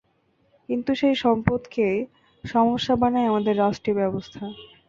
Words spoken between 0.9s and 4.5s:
সেই সম্পদকে সমস্যা বানায় আমাদের রাষ্ট্রীয় ব্যবস্থা।